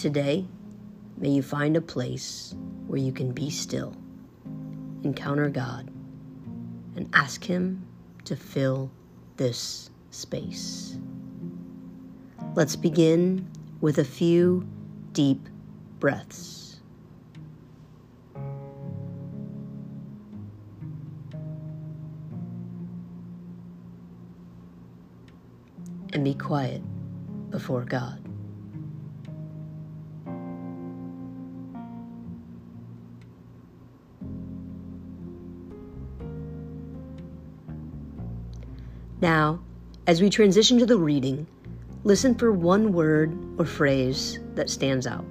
[0.00, 0.46] Today,
[1.18, 2.54] may you find a place
[2.86, 3.94] where you can be still,
[5.02, 5.90] encounter God,
[6.96, 7.86] and ask Him
[8.24, 8.90] to fill
[9.36, 10.96] this space.
[12.54, 13.46] Let's begin
[13.82, 14.66] with a few
[15.12, 15.46] deep
[15.98, 16.80] breaths.
[26.14, 26.80] And be quiet
[27.50, 28.29] before God.
[39.20, 39.60] Now,
[40.06, 41.46] as we transition to the reading,
[42.04, 45.26] listen for one word or phrase that stands out.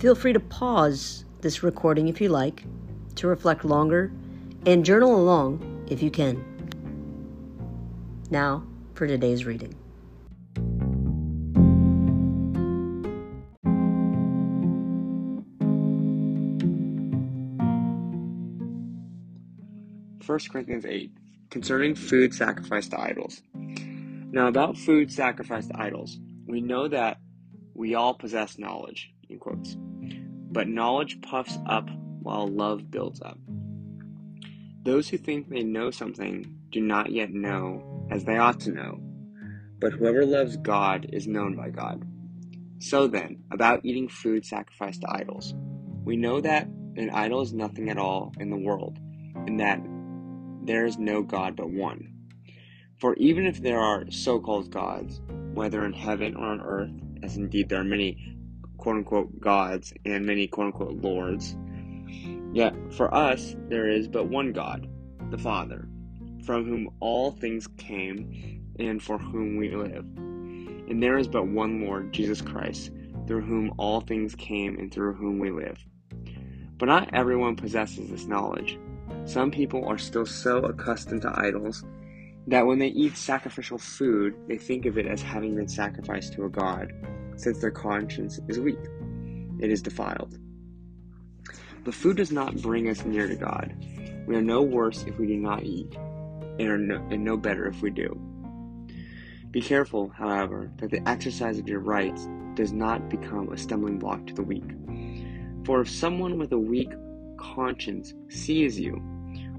[0.00, 2.64] Feel free to pause this recording if you like,
[3.14, 4.10] to reflect longer,
[4.66, 6.44] and journal along if you can.
[8.30, 9.74] Now, for today's reading.
[20.20, 21.12] First Corinthians 8
[21.50, 23.42] concerning food sacrificed to idols.
[23.54, 27.18] Now, about food sacrificed to idols, we know that
[27.74, 31.88] we all possess knowledge, in quotes, but knowledge puffs up
[32.20, 33.38] while love builds up.
[34.82, 39.00] Those who think they know something do not yet know as they ought to know,
[39.78, 42.04] but whoever loves God is known by God.
[42.80, 45.54] So then, about eating food sacrificed to idols,
[46.04, 48.98] we know that an idol is nothing at all in the world,
[49.46, 49.80] and that
[50.64, 52.12] there is no God but one.
[52.98, 55.20] For even if there are so called gods,
[55.54, 58.36] whether in heaven or on earth, as indeed there are many
[58.78, 61.56] quote unquote gods and many quote unquote lords,
[62.52, 64.88] yet for us there is but one God,
[65.30, 65.88] the Father,
[66.44, 70.04] from whom all things came and for whom we live.
[70.86, 72.90] And there is but one Lord, Jesus Christ,
[73.26, 75.78] through whom all things came and through whom we live.
[76.76, 78.78] But not everyone possesses this knowledge.
[79.24, 81.84] Some people are still so accustomed to idols
[82.46, 86.44] that when they eat sacrificial food, they think of it as having been sacrificed to
[86.44, 86.92] a god,
[87.36, 88.78] since their conscience is weak.
[89.60, 90.38] It is defiled.
[91.84, 93.74] But food does not bring us near to God.
[94.26, 95.94] We are no worse if we do not eat,
[96.58, 98.18] and, are no, and no better if we do.
[99.50, 104.26] Be careful, however, that the exercise of your rights does not become a stumbling block
[104.26, 104.64] to the weak.
[105.64, 106.90] For if someone with a weak
[107.54, 109.02] conscience sees you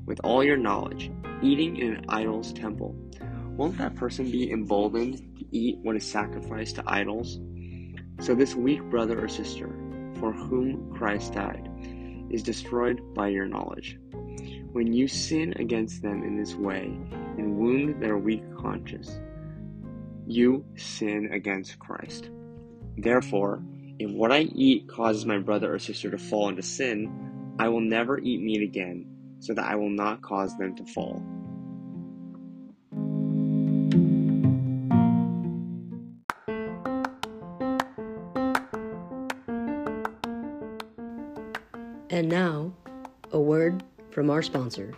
[0.05, 2.95] with all your knowledge, eating in an idol's temple,
[3.57, 7.39] won't that person be emboldened to eat what is sacrificed to idols?
[8.19, 9.67] So this weak brother or sister,
[10.19, 11.69] for whom Christ died,
[12.29, 13.97] is destroyed by your knowledge.
[14.71, 16.85] When you sin against them in this way
[17.37, 19.19] and wound their weak conscience,
[20.27, 22.29] you sin against Christ.
[22.97, 23.63] Therefore,
[23.99, 27.24] if what I eat causes my brother or sister to fall into sin,
[27.57, 29.05] I will never eat meat again
[29.39, 31.23] so that I will not cause them to fall.
[42.09, 42.73] And now,
[43.31, 44.93] a word from our sponsor,